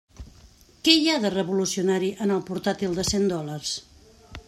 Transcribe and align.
Què 0.87 0.95
hi 1.01 1.11
ha 1.11 1.19
de 1.27 1.31
revolucionari 1.35 2.11
en 2.27 2.35
el 2.39 2.43
portàtil 2.51 3.01
de 3.01 3.09
cent 3.15 3.33
dòlars? 3.37 3.81